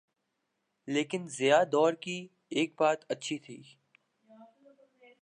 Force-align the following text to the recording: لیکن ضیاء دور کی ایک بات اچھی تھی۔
لیکن 0.87 1.27
ضیاء 1.27 1.63
دور 1.63 1.93
کی 1.93 2.27
ایک 2.49 2.73
بات 2.79 3.11
اچھی 3.11 3.37
تھی۔ 3.39 3.61